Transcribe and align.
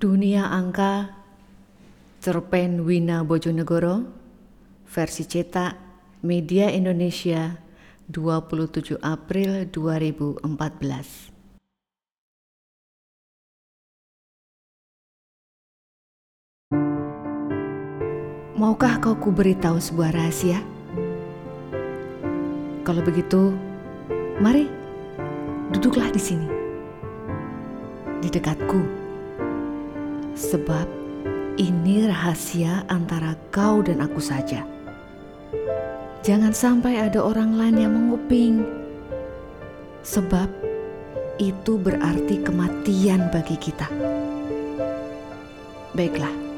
Dunia 0.00 0.48
Angka 0.48 1.12
Cerpen 2.24 2.88
Wina 2.88 3.20
Bojonegoro 3.20 4.08
Versi 4.88 5.28
cetak 5.28 5.76
Media 6.24 6.72
Indonesia 6.72 7.60
27 8.08 8.96
April 9.04 9.68
2014 9.68 10.40
Maukah 18.56 19.04
kau 19.04 19.20
ku 19.20 19.28
beritahu 19.28 19.76
sebuah 19.76 20.16
rahasia? 20.16 20.64
Kalau 22.88 23.04
begitu, 23.04 23.52
mari 24.40 24.64
duduklah 25.76 26.08
di 26.08 26.20
sini, 26.24 26.48
di 28.24 28.32
dekatku, 28.32 28.99
sebab 30.38 30.86
ini 31.58 32.08
rahasia 32.08 32.84
antara 32.90 33.36
kau 33.54 33.80
dan 33.84 34.02
aku 34.02 34.18
saja. 34.18 34.66
Jangan 36.20 36.52
sampai 36.52 37.00
ada 37.00 37.24
orang 37.24 37.56
lain 37.56 37.76
yang 37.80 37.92
menguping, 37.96 38.66
sebab 40.04 40.48
itu 41.40 41.80
berarti 41.80 42.44
kematian 42.44 43.32
bagi 43.32 43.56
kita. 43.56 43.88
Baiklah 45.96 46.50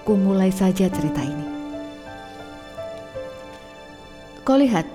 Ku 0.00 0.16
mulai 0.16 0.48
saja 0.48 0.88
cerita 0.88 1.20
ini. 1.20 1.46
Kau 4.40 4.56
lihat, 4.56 4.88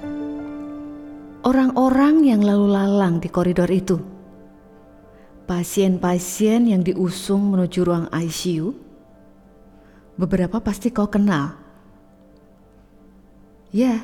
orang-orang 1.45 2.25
yang 2.25 2.41
lalu 2.41 2.73
lalang 2.73 3.21
di 3.21 3.29
koridor 3.29 3.70
itu, 3.70 4.01
pasien-pasien 5.45 6.67
yang 6.67 6.81
diusung 6.81 7.54
menuju 7.54 7.80
ruang 7.85 8.05
ICU, 8.09 8.73
beberapa 10.18 10.57
pasti 10.60 10.90
kau 10.90 11.07
kenal. 11.07 11.55
Ya, 13.70 14.04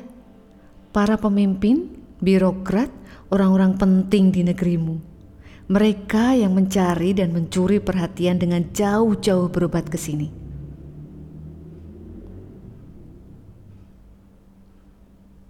para 0.94 1.18
pemimpin, 1.18 1.98
birokrat, 2.22 2.88
orang-orang 3.34 3.74
penting 3.76 4.30
di 4.30 4.46
negerimu. 4.46 5.02
Mereka 5.72 6.36
yang 6.36 6.52
mencari 6.52 7.16
dan 7.16 7.32
mencuri 7.32 7.80
perhatian 7.80 8.36
dengan 8.36 8.68
jauh-jauh 8.70 9.48
berobat 9.48 9.88
ke 9.88 9.96
sini. 9.96 10.28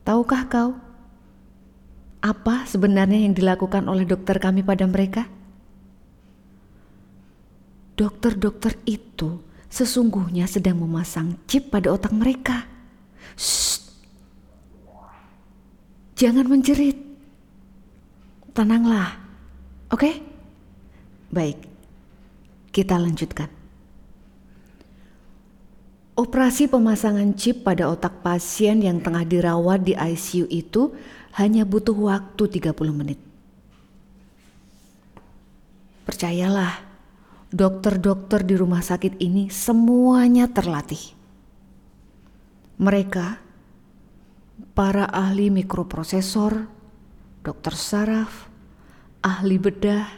Tahukah 0.02 0.42
kau 0.50 0.70
apa 2.22 2.66
sebenarnya 2.70 3.26
yang 3.26 3.34
dilakukan 3.34 3.86
oleh 3.90 4.06
dokter 4.06 4.38
kami 4.38 4.62
pada 4.62 4.86
mereka? 4.86 5.26
Dokter-dokter 7.92 8.80
itu 8.88 9.42
sesungguhnya 9.72 10.48
sedang 10.48 10.80
memasang 10.80 11.40
chip 11.48 11.72
pada 11.72 11.92
otak 11.92 12.12
mereka. 12.12 12.64
Shh. 13.36 13.80
Jangan 16.16 16.46
menjerit. 16.46 16.96
Tenanglah. 18.52 19.16
Oke? 19.90 20.06
Okay? 20.06 20.14
Baik. 21.32 21.58
Kita 22.68 23.00
lanjutkan. 23.00 23.48
Operasi 26.12 26.68
pemasangan 26.68 27.32
chip 27.34 27.64
pada 27.64 27.88
otak 27.88 28.20
pasien 28.20 28.84
yang 28.84 29.00
tengah 29.00 29.24
dirawat 29.24 29.80
di 29.80 29.96
ICU 29.96 30.44
itu 30.52 30.92
hanya 31.40 31.64
butuh 31.64 31.96
waktu 31.96 32.60
30 32.60 32.76
menit. 32.92 33.16
Percayalah, 36.04 36.91
dokter-dokter 37.52 38.42
di 38.42 38.56
rumah 38.56 38.80
sakit 38.80 39.20
ini 39.20 39.52
semuanya 39.52 40.48
terlatih. 40.48 41.14
Mereka, 42.80 43.38
para 44.72 45.06
ahli 45.06 45.52
mikroprosesor, 45.52 46.66
dokter 47.46 47.74
saraf, 47.76 48.50
ahli 49.22 49.60
bedah, 49.60 50.08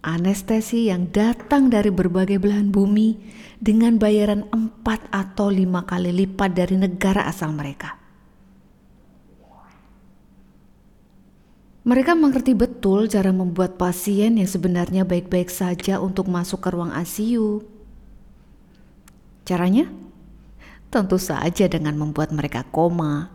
anestesi 0.00 0.88
yang 0.88 1.12
datang 1.12 1.68
dari 1.68 1.92
berbagai 1.92 2.40
belahan 2.40 2.72
bumi 2.72 3.20
dengan 3.60 4.00
bayaran 4.00 4.48
empat 4.48 5.12
atau 5.12 5.52
lima 5.52 5.84
kali 5.84 6.08
lipat 6.24 6.56
dari 6.56 6.80
negara 6.80 7.28
asal 7.28 7.52
mereka. 7.52 7.99
Mereka 11.90 12.14
mengerti 12.14 12.54
betul 12.54 13.10
cara 13.10 13.34
membuat 13.34 13.74
pasien 13.74 14.38
yang 14.38 14.46
sebenarnya 14.46 15.02
baik-baik 15.02 15.50
saja 15.50 15.98
untuk 15.98 16.30
masuk 16.30 16.62
ke 16.62 16.70
ruang 16.70 16.94
ICU. 16.94 17.66
Caranya? 19.42 19.90
Tentu 20.86 21.18
saja 21.18 21.66
dengan 21.66 21.98
membuat 21.98 22.30
mereka 22.30 22.62
koma. 22.62 23.34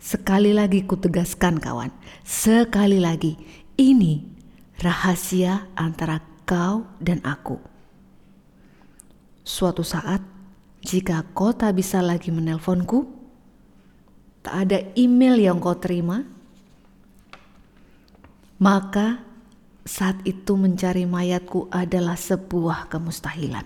Sekali 0.00 0.56
lagi 0.56 0.80
kutegaskan 0.88 1.60
kawan, 1.60 1.92
sekali 2.24 2.96
lagi, 2.96 3.36
ini 3.76 4.24
rahasia 4.80 5.68
antara 5.76 6.24
kau 6.48 6.88
dan 6.96 7.20
aku. 7.28 7.60
Suatu 9.44 9.84
saat, 9.84 10.24
jika 10.80 11.28
kau 11.36 11.52
tak 11.52 11.76
bisa 11.76 12.00
lagi 12.00 12.32
menelponku, 12.32 13.04
tak 14.40 14.54
ada 14.64 14.80
email 14.96 15.36
yang 15.36 15.60
kau 15.60 15.76
terima, 15.76 16.37
maka 18.58 19.22
saat 19.86 20.20
itu 20.28 20.54
mencari 20.54 21.08
mayatku 21.08 21.70
adalah 21.72 22.18
sebuah 22.18 22.92
kemustahilan. 22.92 23.64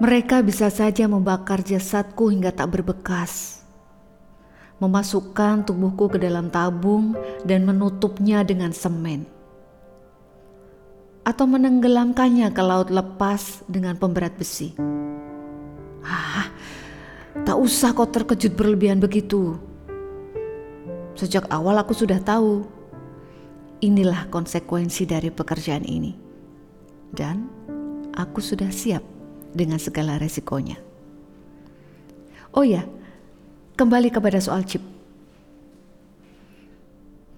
Mereka 0.00 0.42
bisa 0.42 0.72
saja 0.74 1.06
membakar 1.06 1.62
jasadku 1.62 2.32
hingga 2.32 2.50
tak 2.50 2.74
berbekas 2.74 3.64
memasukkan 4.82 5.64
tubuhku 5.64 6.10
ke 6.10 6.18
dalam 6.18 6.50
tabung 6.50 7.14
dan 7.46 7.62
menutupnya 7.62 8.42
dengan 8.42 8.74
semen, 8.74 9.24
atau 11.22 11.46
menenggelamkannya 11.46 12.50
ke 12.50 12.62
laut 12.62 12.90
lepas 12.90 13.62
dengan 13.70 13.94
pemberat 13.94 14.34
besi. 14.34 14.74
Ah, 16.04 16.52
tak 17.46 17.56
usah 17.56 17.96
kau 17.96 18.04
terkejut 18.04 18.52
berlebihan 18.52 19.00
begitu. 19.00 19.56
Sejak 21.14 21.46
awal 21.50 21.78
aku 21.78 21.94
sudah 21.94 22.18
tahu 22.18 22.66
inilah 23.82 24.26
konsekuensi 24.30 25.06
dari 25.06 25.30
pekerjaan 25.30 25.86
ini, 25.86 26.14
dan 27.14 27.46
aku 28.18 28.42
sudah 28.42 28.70
siap 28.70 29.02
dengan 29.54 29.78
segala 29.78 30.18
resikonya. 30.18 30.78
Oh 32.54 32.62
ya, 32.62 32.86
Kembali 33.74 34.06
kepada 34.06 34.38
soal 34.38 34.62
chip. 34.62 34.78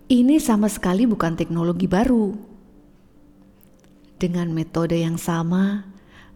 Ini 0.05 0.37
sama 0.37 0.69
sekali 0.69 1.09
bukan 1.09 1.33
teknologi 1.33 1.89
baru. 1.89 2.37
Dengan 4.21 4.53
metode 4.53 5.01
yang 5.01 5.17
sama, 5.17 5.89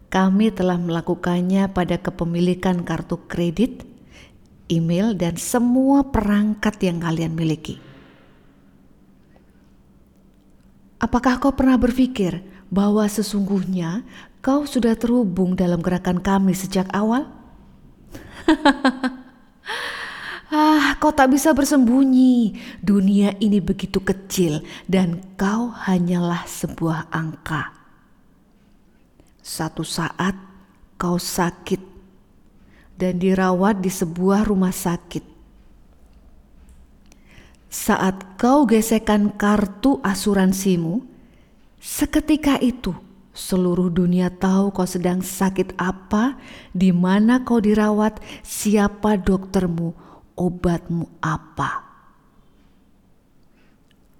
kami 0.08 0.56
telah 0.56 0.80
melakukannya 0.80 1.68
pada 1.76 2.00
kepemilikan 2.00 2.80
kartu 2.80 3.20
kredit, 3.28 3.84
email, 4.70 5.12
dan 5.12 5.34
semua 5.36 6.06
perangkat 6.08 6.78
yang 6.80 7.02
kalian 7.02 7.34
miliki. 7.34 7.82
Apakah 11.00 11.42
kau 11.42 11.52
pernah 11.52 11.80
berpikir 11.80 12.44
bahwa 12.70 13.02
sesungguhnya 13.08 14.06
kau 14.40 14.64
sudah 14.64 14.94
terhubung 14.94 15.58
dalam 15.58 15.82
gerakan 15.82 16.22
kami 16.22 16.54
sejak 16.54 16.86
awal? 16.94 17.26
Ah, 20.50 20.98
kau 20.98 21.14
tak 21.14 21.30
bisa 21.30 21.54
bersembunyi. 21.54 22.58
Dunia 22.82 23.38
ini 23.38 23.62
begitu 23.62 24.02
kecil 24.02 24.66
dan 24.90 25.22
kau 25.38 25.70
hanyalah 25.70 26.42
sebuah 26.42 27.06
angka. 27.14 27.70
Satu 29.38 29.86
saat 29.86 30.34
kau 30.98 31.22
sakit 31.22 31.89
dan 33.00 33.16
dirawat 33.16 33.80
di 33.80 33.88
sebuah 33.88 34.44
rumah 34.44 34.76
sakit. 34.76 35.24
Saat 37.72 38.36
kau 38.36 38.68
gesekan 38.68 39.32
kartu 39.32 40.04
asuransimu, 40.04 41.00
seketika 41.80 42.60
itu 42.60 42.92
seluruh 43.30 43.88
dunia 43.88 44.28
tahu 44.28 44.68
kau 44.74 44.84
sedang 44.84 45.24
sakit 45.24 45.80
apa, 45.80 46.36
di 46.76 46.92
mana 46.92 47.40
kau 47.40 47.62
dirawat, 47.62 48.20
siapa 48.44 49.16
doktermu, 49.16 49.96
obatmu 50.36 51.08
apa? 51.24 51.88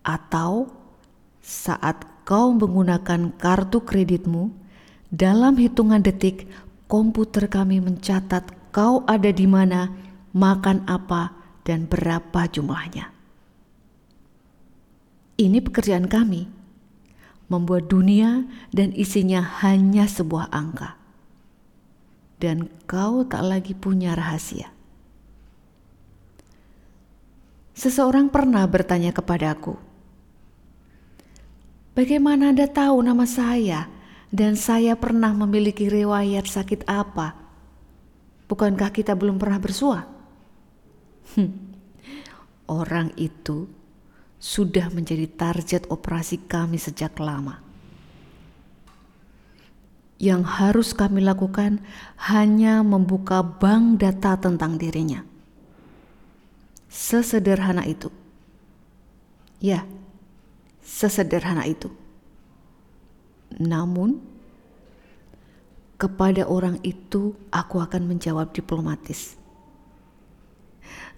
Atau 0.00 0.72
saat 1.42 2.06
kau 2.24 2.54
menggunakan 2.54 3.34
kartu 3.36 3.82
kreditmu, 3.84 4.54
dalam 5.10 5.58
hitungan 5.58 6.00
detik 6.00 6.46
komputer 6.86 7.50
kami 7.50 7.82
mencatat 7.82 8.59
kau 8.70 9.02
ada 9.06 9.30
di 9.34 9.46
mana, 9.46 9.90
makan 10.34 10.86
apa, 10.86 11.34
dan 11.66 11.86
berapa 11.86 12.46
jumlahnya. 12.50 13.10
Ini 15.40 15.58
pekerjaan 15.64 16.06
kami, 16.06 16.50
membuat 17.50 17.90
dunia 17.90 18.46
dan 18.70 18.94
isinya 18.94 19.42
hanya 19.64 20.06
sebuah 20.06 20.54
angka. 20.54 20.96
Dan 22.40 22.72
kau 22.88 23.26
tak 23.26 23.44
lagi 23.44 23.76
punya 23.76 24.16
rahasia. 24.16 24.72
Seseorang 27.76 28.28
pernah 28.28 28.64
bertanya 28.68 29.12
kepadaku, 29.12 29.76
"Bagaimana 31.96 32.52
Anda 32.52 32.68
tahu 32.68 33.00
nama 33.00 33.24
saya 33.24 33.88
dan 34.28 34.56
saya 34.56 34.96
pernah 34.96 35.32
memiliki 35.32 35.88
riwayat 35.88 36.44
sakit 36.44 36.84
apa? 36.84 37.49
Bukankah 38.50 38.90
kita 38.90 39.14
belum 39.14 39.38
pernah 39.38 39.62
bersua?" 39.62 40.02
Hmm. 41.38 41.70
Orang 42.66 43.14
itu 43.14 43.70
sudah 44.40 44.88
menjadi 44.90 45.28
target 45.28 45.86
operasi 45.92 46.48
kami 46.48 46.80
sejak 46.80 47.14
lama. 47.20 47.60
Yang 50.20 50.42
harus 50.48 50.88
kami 50.92 51.24
lakukan 51.24 51.80
hanya 52.28 52.84
membuka 52.84 53.44
bank 53.44 54.00
data 54.00 54.36
tentang 54.36 54.76
dirinya. 54.76 55.24
Sesederhana 56.90 57.86
itu. 57.86 58.10
Ya, 59.60 59.84
sesederhana 60.80 61.64
itu. 61.68 61.92
Namun, 63.60 64.20
kepada 66.00 66.48
orang 66.48 66.80
itu 66.80 67.36
aku 67.52 67.84
akan 67.84 68.08
menjawab 68.08 68.56
diplomatis. 68.56 69.36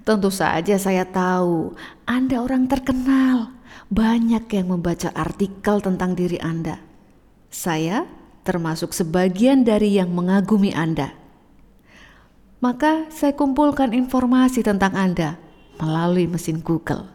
Tentu 0.02 0.34
saja 0.34 0.74
saya 0.82 1.06
tahu 1.06 1.78
Anda 2.02 2.42
orang 2.42 2.66
terkenal. 2.66 3.54
Banyak 3.86 4.50
yang 4.50 4.74
membaca 4.74 5.14
artikel 5.14 5.78
tentang 5.78 6.18
diri 6.18 6.42
Anda. 6.42 6.82
Saya 7.52 8.08
termasuk 8.42 8.90
sebagian 8.90 9.62
dari 9.62 9.94
yang 10.02 10.10
mengagumi 10.10 10.74
Anda. 10.74 11.14
Maka 12.58 13.06
saya 13.14 13.36
kumpulkan 13.38 13.94
informasi 13.94 14.66
tentang 14.66 14.98
Anda 14.98 15.38
melalui 15.78 16.26
mesin 16.26 16.58
Google. 16.64 17.06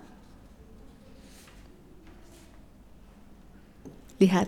Lihat, 4.18 4.48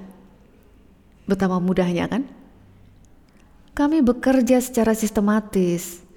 betapa 1.28 1.60
mudahnya 1.60 2.08
kan? 2.08 2.39
Kami 3.80 4.04
bekerja 4.04 4.60
secara 4.60 4.92
sistematis 4.92 6.10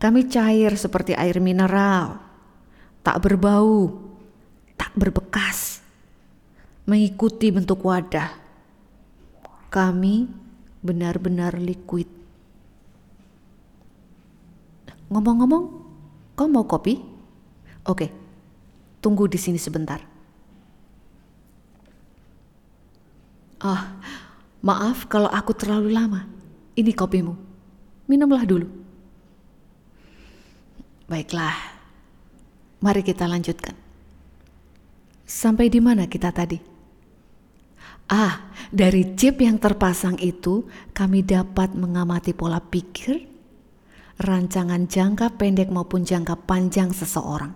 kami 0.00 0.32
cair 0.32 0.80
seperti 0.80 1.12
air 1.12 1.44
mineral, 1.44 2.16
tak 3.04 3.20
berbau, 3.20 4.00
tak 4.72 4.96
berbekas, 4.96 5.84
mengikuti 6.88 7.52
bentuk 7.52 7.84
wadah. 7.84 8.32
Kami 9.68 10.24
benar-benar 10.80 11.60
liquid. 11.60 12.08
Ngomong-ngomong, 15.12 15.64
kau 16.32 16.48
mau 16.48 16.64
kopi? 16.64 16.96
Oke, 17.84 18.08
tunggu 19.04 19.28
di 19.28 19.36
sini 19.36 19.60
sebentar. 19.60 20.00
Ah, 23.60 24.00
maaf 24.60 25.08
kalau 25.08 25.28
aku 25.28 25.52
terlalu 25.56 25.92
lama. 25.92 26.28
Ini 26.76 26.92
kopimu. 26.94 27.34
Minumlah 28.08 28.44
dulu. 28.46 28.68
Baiklah, 31.10 31.54
mari 32.78 33.02
kita 33.02 33.26
lanjutkan. 33.26 33.74
Sampai 35.26 35.66
di 35.66 35.82
mana 35.82 36.06
kita 36.06 36.30
tadi? 36.30 36.58
Ah, 38.10 38.50
dari 38.70 39.14
chip 39.14 39.38
yang 39.42 39.58
terpasang 39.58 40.18
itu 40.18 40.66
kami 40.90 41.22
dapat 41.22 41.74
mengamati 41.74 42.34
pola 42.34 42.58
pikir, 42.58 43.26
rancangan 44.18 44.86
jangka 44.86 45.38
pendek 45.38 45.70
maupun 45.70 46.02
jangka 46.02 46.34
panjang 46.46 46.90
seseorang. 46.90 47.54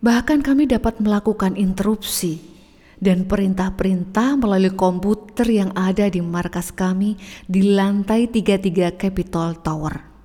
Bahkan 0.00 0.44
kami 0.44 0.68
dapat 0.68 1.00
melakukan 1.00 1.56
interupsi 1.56 2.55
dan 2.96 3.28
perintah-perintah 3.28 4.40
melalui 4.40 4.72
komputer 4.72 5.48
yang 5.52 5.70
ada 5.76 6.08
di 6.08 6.24
markas 6.24 6.72
kami 6.72 7.16
di 7.44 7.76
lantai 7.76 8.28
33 8.28 8.96
Capitol 8.96 9.60
Tower 9.60 10.16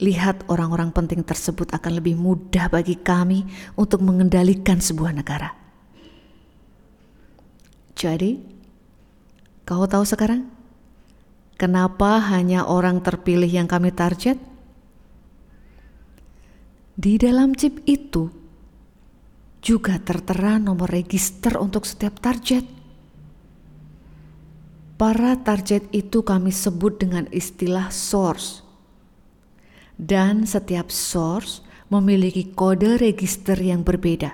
lihat 0.00 0.48
orang-orang 0.48 0.90
penting 0.90 1.20
tersebut 1.20 1.68
akan 1.76 2.00
lebih 2.00 2.16
mudah 2.16 2.72
bagi 2.72 2.96
kami 2.96 3.44
untuk 3.76 4.00
mengendalikan 4.00 4.80
sebuah 4.80 5.12
negara. 5.12 5.52
Jadi, 7.92 8.40
kau 9.68 9.84
tahu 9.84 10.08
sekarang 10.08 10.48
kenapa 11.60 12.16
hanya 12.32 12.64
orang 12.64 13.04
terpilih 13.04 13.48
yang 13.48 13.68
kami 13.68 13.92
target? 13.92 14.40
Di 16.96 17.20
dalam 17.20 17.52
chip 17.52 17.84
itu 17.84 18.32
juga 19.60 20.00
tertera 20.00 20.56
nomor 20.56 20.88
register 20.88 21.60
untuk 21.60 21.84
setiap 21.84 22.20
target. 22.20 22.64
Para 25.00 25.36
target 25.40 25.88
itu 25.96 26.20
kami 26.20 26.52
sebut 26.52 27.00
dengan 27.00 27.24
istilah 27.32 27.88
source 27.88 28.60
dan 30.00 30.48
setiap 30.48 30.88
source 30.88 31.60
memiliki 31.92 32.56
kode 32.56 32.96
register 32.96 33.56
yang 33.60 33.84
berbeda. 33.84 34.32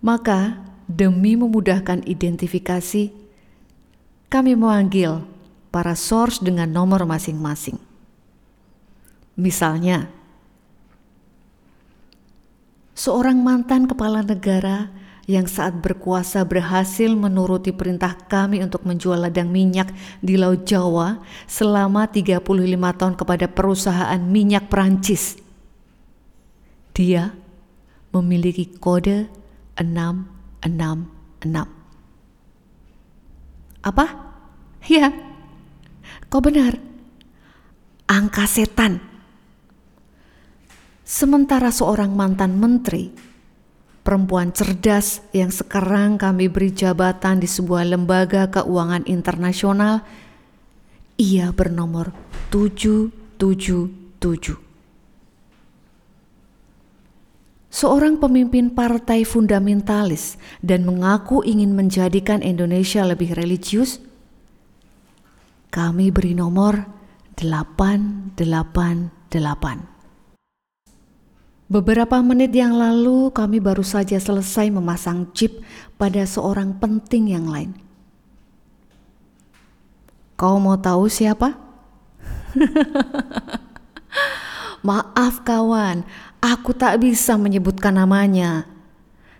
Maka, 0.00 0.62
demi 0.88 1.36
memudahkan 1.36 2.06
identifikasi, 2.08 3.12
kami 4.32 4.52
memanggil 4.56 5.26
para 5.68 5.92
source 5.92 6.40
dengan 6.40 6.70
nomor 6.70 7.04
masing-masing. 7.04 7.76
Misalnya, 9.36 10.08
seorang 12.98 13.38
mantan 13.38 13.86
kepala 13.86 14.26
negara 14.26 14.90
yang 15.30 15.46
saat 15.46 15.78
berkuasa 15.78 16.42
berhasil 16.42 17.14
menuruti 17.14 17.70
perintah 17.70 18.18
kami 18.26 18.58
untuk 18.58 18.82
menjual 18.82 19.22
ladang 19.22 19.54
minyak 19.54 19.94
di 20.18 20.34
Laut 20.34 20.66
Jawa 20.66 21.22
selama 21.46 22.10
35 22.10 22.42
tahun 22.98 23.14
kepada 23.14 23.46
perusahaan 23.46 24.18
minyak 24.18 24.66
Perancis. 24.66 25.38
Dia 26.90 27.30
memiliki 28.10 28.66
kode 28.66 29.30
666. 29.78 31.70
Apa? 33.84 34.06
Ya, 34.90 35.12
kau 36.26 36.42
benar. 36.42 36.80
Angka 38.08 38.48
setan. 38.48 39.07
Sementara 41.08 41.72
seorang 41.72 42.12
mantan 42.12 42.60
menteri 42.60 43.08
perempuan 44.04 44.52
cerdas 44.52 45.24
yang 45.32 45.48
sekarang 45.48 46.20
kami 46.20 46.52
beri 46.52 46.68
jabatan 46.68 47.40
di 47.40 47.48
sebuah 47.48 47.88
lembaga 47.88 48.52
keuangan 48.52 49.08
internasional, 49.08 50.04
ia 51.16 51.48
bernomor 51.56 52.12
777. 52.52 53.40
Seorang 57.72 58.20
pemimpin 58.20 58.76
partai 58.76 59.24
fundamentalis 59.24 60.36
dan 60.60 60.84
mengaku 60.84 61.40
ingin 61.40 61.72
menjadikan 61.72 62.44
Indonesia 62.44 63.00
lebih 63.08 63.32
religius, 63.32 63.96
kami 65.72 66.12
beri 66.12 66.36
nomor 66.36 66.84
888. 67.40 69.87
Beberapa 71.68 72.24
menit 72.24 72.56
yang 72.56 72.80
lalu 72.80 73.28
kami 73.28 73.60
baru 73.60 73.84
saja 73.84 74.16
selesai 74.16 74.72
memasang 74.72 75.28
chip 75.36 75.60
pada 76.00 76.24
seorang 76.24 76.80
penting 76.80 77.36
yang 77.36 77.44
lain. 77.44 77.76
Kau 80.40 80.56
mau 80.56 80.80
tahu 80.80 81.12
siapa? 81.12 81.60
Maaf 84.88 85.44
kawan, 85.44 86.08
aku 86.40 86.72
tak 86.72 87.04
bisa 87.04 87.36
menyebutkan 87.36 88.00
namanya. 88.00 88.64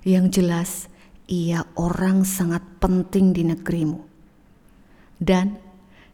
Yang 0.05 0.27
jelas, 0.37 0.93
ia 1.33 1.65
orang 1.81 2.29
sangat 2.29 2.61
penting 2.77 3.33
di 3.33 3.49
negerimu. 3.49 4.05
Dan 5.17 5.57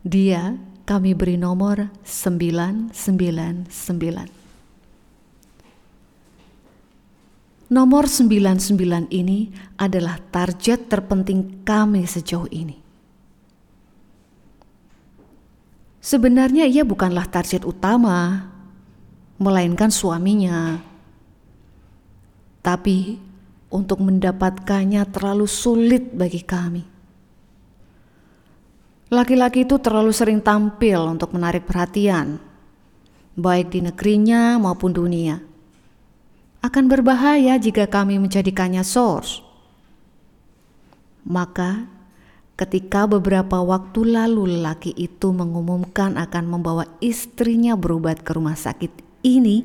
dia 0.06 0.62
kami 0.86 1.18
beri 1.18 1.42
nomor 1.42 1.90
999. 2.06 4.43
Nomor 7.74 8.06
99 8.06 9.10
ini 9.10 9.50
adalah 9.82 10.22
target 10.30 10.86
terpenting 10.86 11.66
kami 11.66 12.06
sejauh 12.06 12.46
ini. 12.54 12.78
Sebenarnya 15.98 16.70
ia 16.70 16.86
bukanlah 16.86 17.26
target 17.26 17.66
utama. 17.66 18.50
melainkan 19.34 19.90
suaminya. 19.90 20.78
Tapi 22.62 23.18
untuk 23.66 23.98
mendapatkannya 23.98 25.02
terlalu 25.10 25.50
sulit 25.50 26.14
bagi 26.14 26.38
kami. 26.46 26.86
Laki-laki 29.10 29.66
itu 29.66 29.82
terlalu 29.82 30.14
sering 30.14 30.38
tampil 30.38 31.18
untuk 31.18 31.34
menarik 31.34 31.66
perhatian, 31.66 32.38
baik 33.34 33.74
di 33.74 33.82
negerinya 33.82 34.54
maupun 34.62 34.94
dunia. 34.94 35.53
Akan 36.64 36.88
berbahaya 36.88 37.60
jika 37.60 37.84
kami 37.84 38.16
menjadikannya 38.16 38.80
source. 38.80 39.44
Maka, 41.28 41.84
ketika 42.56 43.04
beberapa 43.04 43.60
waktu 43.60 44.08
lalu 44.08 44.56
lelaki 44.56 44.96
itu 44.96 45.28
mengumumkan 45.28 46.16
akan 46.16 46.44
membawa 46.48 46.88
istrinya 47.04 47.76
berobat 47.76 48.24
ke 48.24 48.32
rumah 48.32 48.56
sakit 48.56 48.88
ini, 49.20 49.60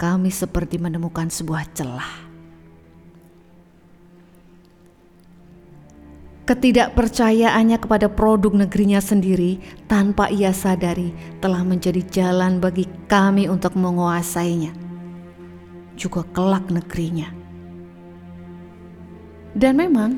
kami 0.00 0.32
seperti 0.32 0.80
menemukan 0.80 1.28
sebuah 1.28 1.76
celah. 1.76 2.12
Ketidakpercayaannya 6.48 7.76
kepada 7.76 8.08
produk 8.08 8.64
negerinya 8.64 9.04
sendiri 9.04 9.60
tanpa 9.84 10.32
ia 10.32 10.56
sadari 10.56 11.12
telah 11.44 11.60
menjadi 11.60 12.00
jalan 12.08 12.64
bagi 12.64 12.88
kami 13.04 13.44
untuk 13.52 13.76
menguasainya. 13.76 14.87
Juga 15.98 16.22
kelak 16.30 16.70
negerinya. 16.70 17.26
Dan 19.58 19.82
memang, 19.82 20.14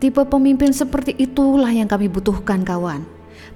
tipe 0.00 0.24
pemimpin 0.24 0.72
seperti 0.72 1.12
itulah 1.20 1.68
yang 1.68 1.86
kami 1.86 2.08
butuhkan 2.08 2.64
kawan. 2.64 3.04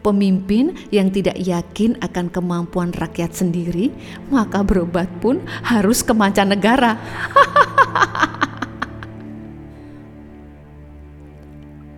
Pemimpin 0.05 0.77
yang 0.95 1.11
tidak 1.11 1.41
yakin 1.41 1.99
akan 1.99 2.31
kemampuan 2.31 2.95
rakyat 2.95 3.35
sendiri, 3.35 3.91
maka 4.31 4.63
berobat 4.63 5.11
pun 5.19 5.43
harus 5.67 6.05
ke 6.05 6.15
mancanegara. 6.15 7.01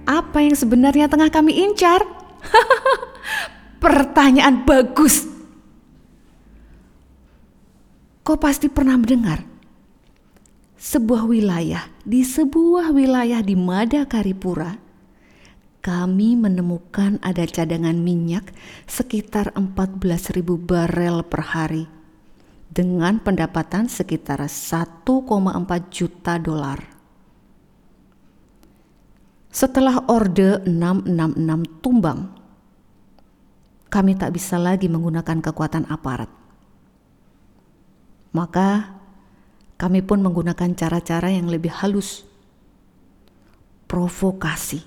apa 0.09 0.39
yang 0.41 0.57
sebenarnya 0.57 1.13
tengah 1.13 1.29
kami 1.29 1.53
incar? 1.69 2.01
Pertanyaan 3.85 4.65
bagus. 4.65 5.28
Kau 8.29 8.37
pasti 8.37 8.69
pernah 8.69 9.01
mendengar 9.01 9.41
sebuah 10.77 11.25
wilayah 11.25 11.89
di 12.05 12.21
sebuah 12.21 12.93
wilayah 12.93 13.41
di 13.41 13.57
Madakaripura 13.57 14.77
kami 15.81 16.37
menemukan 16.37 17.17
ada 17.25 17.49
cadangan 17.49 17.97
minyak 17.97 18.53
sekitar 18.85 19.57
14.000 19.57 20.45
barel 20.45 21.25
per 21.25 21.41
hari 21.41 21.89
dengan 22.69 23.17
pendapatan 23.17 23.89
sekitar 23.89 24.45
1,4 24.45 25.09
juta 25.89 26.37
dolar. 26.37 26.85
Setelah 29.49 30.05
Orde 30.05 30.61
666 30.69 31.81
tumbang, 31.81 32.29
kami 33.89 34.21
tak 34.21 34.37
bisa 34.37 34.61
lagi 34.61 34.93
menggunakan 34.93 35.41
kekuatan 35.41 35.89
aparat. 35.89 36.38
Maka 38.33 38.99
kami 39.79 40.03
pun 40.05 40.21
menggunakan 40.21 40.75
cara-cara 40.75 41.31
yang 41.33 41.47
lebih 41.47 41.71
halus. 41.71 42.27
Provokasi. 43.89 44.85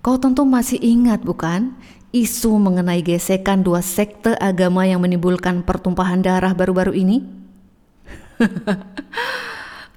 Kau 0.00 0.16
tentu 0.16 0.48
masih 0.48 0.80
ingat 0.80 1.20
bukan 1.20 1.76
isu 2.10 2.56
mengenai 2.56 3.04
gesekan 3.04 3.60
dua 3.60 3.84
sekte 3.84 4.32
agama 4.40 4.88
yang 4.88 5.04
menimbulkan 5.04 5.60
pertumpahan 5.60 6.24
darah 6.24 6.56
baru-baru 6.56 6.96
ini? 6.96 7.20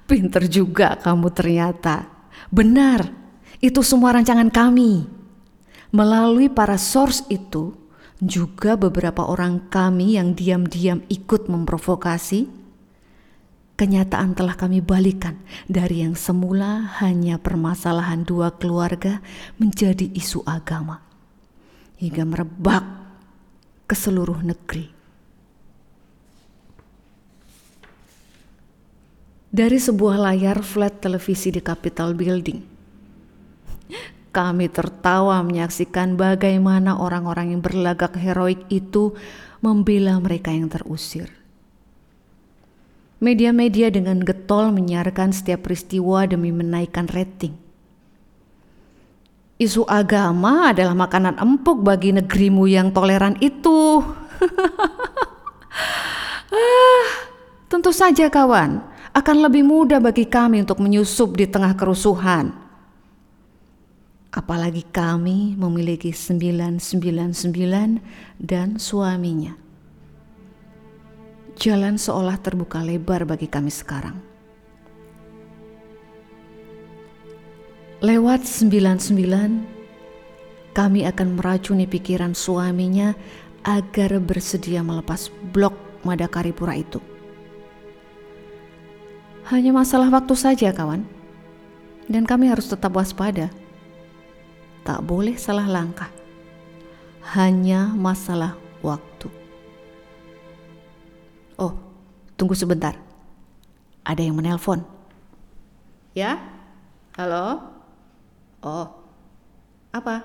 Pinter 0.08 0.44
juga 0.44 1.00
kamu 1.00 1.32
ternyata. 1.32 2.04
Benar, 2.52 3.08
itu 3.64 3.80
semua 3.80 4.12
rancangan 4.12 4.52
kami. 4.52 5.08
Melalui 5.88 6.52
para 6.52 6.76
source 6.76 7.24
itu, 7.32 7.72
juga 8.24 8.74
beberapa 8.74 9.24
orang 9.24 9.70
kami 9.70 10.18
yang 10.18 10.34
diam-diam 10.34 11.04
ikut 11.06 11.46
memprovokasi, 11.46 12.50
kenyataan 13.78 14.34
telah 14.34 14.58
kami 14.58 14.82
balikan 14.82 15.40
dari 15.70 16.02
yang 16.02 16.18
semula 16.18 16.96
hanya 17.00 17.38
permasalahan 17.38 18.26
dua 18.26 18.54
keluarga 18.56 19.22
menjadi 19.56 20.10
isu 20.12 20.42
agama, 20.44 21.00
hingga 22.00 22.26
merebak 22.26 22.84
ke 23.86 23.94
seluruh 23.94 24.40
negeri. 24.42 24.94
dari 29.54 29.78
sebuah 29.78 30.18
layar 30.18 30.66
flat 30.66 30.98
televisi 30.98 31.54
di 31.54 31.62
Capitol 31.62 32.18
Building. 32.18 32.73
Kami 34.34 34.66
tertawa 34.66 35.38
menyaksikan 35.46 36.18
bagaimana 36.18 36.98
orang-orang 36.98 37.54
yang 37.54 37.62
berlagak 37.62 38.18
heroik 38.18 38.66
itu 38.66 39.14
membela 39.62 40.18
mereka 40.18 40.50
yang 40.50 40.66
terusir. 40.66 41.30
Media-media 43.22 43.94
dengan 43.94 44.18
getol 44.18 44.74
menyiarkan 44.74 45.30
setiap 45.30 45.70
peristiwa 45.70 46.26
demi 46.26 46.50
menaikkan 46.50 47.06
rating. 47.14 47.54
Isu 49.54 49.86
agama 49.86 50.74
adalah 50.74 50.98
makanan 50.98 51.38
empuk 51.38 51.86
bagi 51.86 52.10
negerimu 52.10 52.66
yang 52.66 52.90
toleran 52.90 53.38
itu. 53.38 54.02
ah, 56.50 57.06
tentu 57.70 57.94
saja 57.94 58.26
kawan, 58.26 58.82
akan 59.14 59.36
lebih 59.46 59.62
mudah 59.62 60.02
bagi 60.02 60.26
kami 60.26 60.66
untuk 60.66 60.82
menyusup 60.82 61.38
di 61.38 61.46
tengah 61.46 61.78
kerusuhan. 61.78 62.63
Apalagi 64.34 64.82
kami 64.90 65.54
memiliki 65.54 66.10
999 66.10 68.02
dan 68.42 68.82
suaminya. 68.82 69.54
Jalan 71.54 71.94
seolah 71.94 72.42
terbuka 72.42 72.82
lebar 72.82 73.22
bagi 73.30 73.46
kami 73.46 73.70
sekarang. 73.70 74.18
Lewat 78.02 78.42
99, 78.42 79.14
kami 80.74 81.06
akan 81.06 81.28
meracuni 81.38 81.86
pikiran 81.86 82.34
suaminya 82.34 83.14
agar 83.62 84.18
bersedia 84.18 84.82
melepas 84.82 85.30
blok 85.54 85.78
Madakaripura 86.02 86.74
itu. 86.74 86.98
Hanya 89.46 89.70
masalah 89.72 90.10
waktu 90.10 90.34
saja, 90.36 90.74
kawan. 90.74 91.06
Dan 92.10 92.28
kami 92.28 92.50
harus 92.50 92.68
tetap 92.68 92.92
waspada. 92.92 93.48
Tak 94.84 95.00
boleh 95.00 95.40
salah 95.40 95.64
langkah. 95.64 96.12
Hanya 97.32 97.88
masalah 97.96 98.52
waktu. 98.84 99.32
Oh, 101.56 101.72
tunggu 102.36 102.52
sebentar. 102.52 102.92
Ada 104.04 104.20
yang 104.20 104.36
menelpon. 104.36 104.84
Ya? 106.12 106.36
Halo? 107.16 107.64
Oh. 108.60 108.86
Apa? 109.88 110.20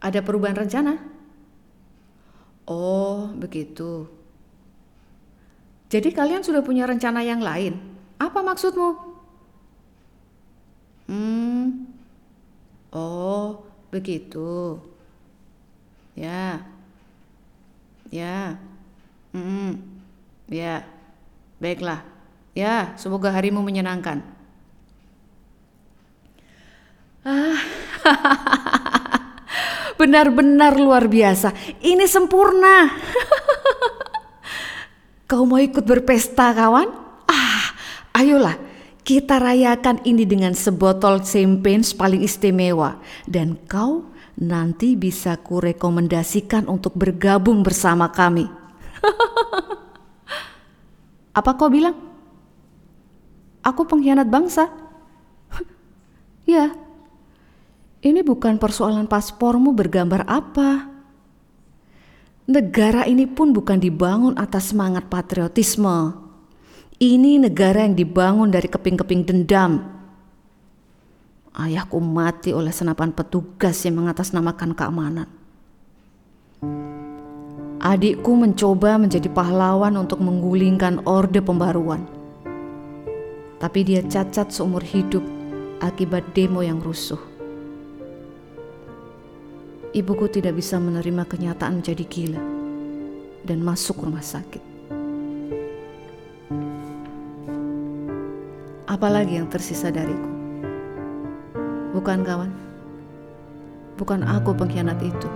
Ada 0.00 0.24
perubahan 0.24 0.64
rencana? 0.64 0.96
Oh, 2.64 3.28
begitu. 3.36 4.08
Jadi 5.92 6.16
kalian 6.16 6.40
sudah 6.40 6.64
punya 6.64 6.88
rencana 6.88 7.20
yang 7.20 7.44
lain. 7.44 7.76
Apa 8.16 8.40
maksudmu? 8.40 9.09
Oh, 12.90 13.62
begitu. 13.94 14.82
Ya. 16.18 16.66
Ya. 18.10 18.58
Hmm. 19.30 19.78
Ya. 20.50 20.82
Baiklah. 21.62 22.02
Ya, 22.50 22.98
semoga 22.98 23.30
harimu 23.30 23.62
menyenangkan. 23.62 24.26
Ah. 27.22 27.62
Benar-benar 30.00 30.80
luar 30.80 31.06
biasa. 31.06 31.54
Ini 31.78 32.10
sempurna. 32.10 32.90
Kau 35.30 35.46
mau 35.46 35.62
ikut 35.62 35.86
berpesta 35.86 36.50
kawan? 36.50 36.90
Ah, 37.30 37.64
ayolah 38.18 38.69
kita 39.10 39.42
rayakan 39.42 39.98
ini 40.06 40.22
dengan 40.22 40.54
sebotol 40.54 41.26
champagne 41.26 41.82
paling 41.82 42.22
istimewa. 42.22 43.02
Dan 43.26 43.58
kau 43.66 44.06
nanti 44.38 44.94
bisa 44.94 45.34
kurekomendasikan 45.34 46.70
untuk 46.70 46.94
bergabung 46.94 47.66
bersama 47.66 48.14
kami. 48.14 48.46
Apa 51.38 51.58
kau 51.58 51.66
bilang? 51.66 51.98
Aku 53.66 53.82
pengkhianat 53.82 54.30
bangsa? 54.30 54.70
ya, 56.46 56.70
Ini 58.00 58.22
bukan 58.22 58.62
persoalan 58.62 59.10
paspormu 59.10 59.74
bergambar 59.76 60.24
apa. 60.24 60.88
Negara 62.48 63.04
ini 63.04 63.28
pun 63.28 63.52
bukan 63.52 63.76
dibangun 63.76 64.40
atas 64.40 64.72
semangat 64.72 65.12
patriotisme. 65.12 66.29
Ini 67.00 67.40
negara 67.40 67.80
yang 67.80 67.96
dibangun 67.96 68.52
dari 68.52 68.68
keping-keping 68.68 69.24
dendam. 69.24 69.80
Ayahku 71.56 71.96
mati 71.96 72.52
oleh 72.52 72.68
senapan 72.68 73.08
petugas 73.16 73.80
yang 73.88 74.04
mengatasnamakan 74.04 74.76
keamanan. 74.76 75.24
Adikku 77.80 78.36
mencoba 78.36 79.00
menjadi 79.00 79.32
pahlawan 79.32 79.96
untuk 79.96 80.20
menggulingkan 80.20 81.00
orde 81.08 81.40
pembaruan. 81.40 82.04
Tapi 83.56 83.80
dia 83.80 84.04
cacat 84.04 84.52
seumur 84.52 84.84
hidup 84.84 85.24
akibat 85.80 86.36
demo 86.36 86.60
yang 86.60 86.84
rusuh. 86.84 87.16
Ibuku 89.96 90.28
tidak 90.28 90.60
bisa 90.60 90.76
menerima 90.76 91.24
kenyataan 91.24 91.80
menjadi 91.80 92.04
gila 92.04 92.42
dan 93.48 93.64
masuk 93.64 94.04
rumah 94.04 94.20
sakit. 94.20 94.69
Apalagi 98.90 99.38
yang 99.38 99.46
tersisa 99.46 99.94
dariku? 99.94 100.26
Bukan 101.94 102.26
kawan, 102.26 102.50
bukan 103.94 104.26
aku 104.26 104.50
pengkhianat 104.50 104.98
itu, 104.98 105.30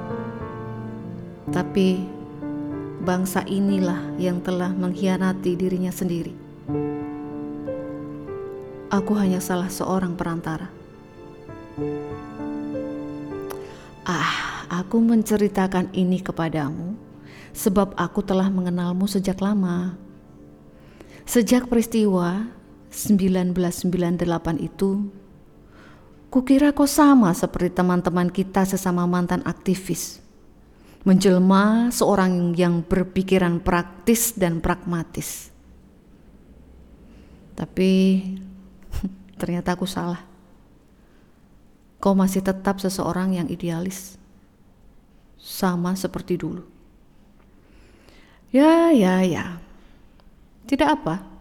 tapi 1.54 2.02
bangsa 3.06 3.46
inilah 3.46 4.18
yang 4.18 4.42
telah 4.42 4.74
mengkhianati 4.74 5.54
dirinya 5.54 5.94
sendiri. 5.94 6.34
Aku 8.90 9.14
hanya 9.14 9.38
salah 9.38 9.70
seorang 9.70 10.18
perantara. 10.18 10.66
Ah, 14.02 14.66
aku 14.66 14.98
menceritakan 14.98 15.94
ini 15.94 16.18
kepadamu 16.18 16.98
sebab 17.54 17.94
aku 17.94 18.18
telah 18.18 18.50
mengenalmu 18.50 19.06
sejak 19.06 19.38
lama. 19.38 19.94
Sejak 21.22 21.70
peristiwa 21.70 22.50
1998 22.94 24.22
itu, 24.62 25.10
kukira 26.30 26.70
kau 26.70 26.86
sama 26.86 27.34
seperti 27.34 27.74
teman-teman 27.74 28.30
kita 28.30 28.62
sesama 28.62 29.02
mantan 29.10 29.42
aktivis. 29.42 30.22
Menjelma 31.04 31.92
seorang 31.92 32.56
yang 32.56 32.80
berpikiran 32.80 33.60
praktis 33.60 34.32
dan 34.32 34.62
pragmatis. 34.62 35.52
Tapi 37.52 37.90
ternyata 39.40 39.76
aku 39.76 39.84
salah 39.84 40.34
kau 42.04 42.12
masih 42.12 42.44
tetap 42.44 42.84
seseorang 42.84 43.32
yang 43.32 43.48
idealis, 43.48 44.20
sama 45.40 45.96
seperti 45.96 46.36
dulu. 46.36 46.60
Ya, 48.52 48.92
ya, 48.92 49.24
ya, 49.24 49.56
tidak 50.68 51.00
apa. 51.00 51.33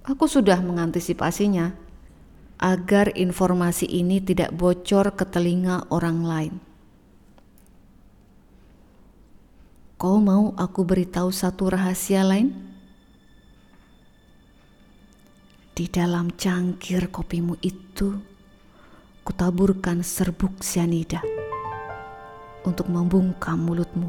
Aku 0.00 0.24
sudah 0.24 0.64
mengantisipasinya 0.64 1.76
agar 2.56 3.12
informasi 3.16 3.84
ini 3.84 4.20
tidak 4.20 4.52
bocor 4.56 5.12
ke 5.12 5.28
telinga 5.28 5.88
orang 5.92 6.24
lain. 6.24 6.54
Kau 10.00 10.16
mau 10.16 10.56
aku 10.56 10.80
beritahu 10.88 11.28
satu 11.28 11.76
rahasia 11.76 12.24
lain? 12.24 12.48
Di 15.76 15.84
dalam 15.92 16.32
cangkir 16.32 17.12
kopimu 17.12 17.60
itu 17.60 18.16
kutaburkan 19.20 20.00
serbuk 20.00 20.64
sianida 20.64 21.20
untuk 22.64 22.88
membungkam 22.88 23.60
mulutmu 23.60 24.08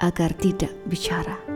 agar 0.00 0.32
tidak 0.36 0.72
bicara. 0.88 1.49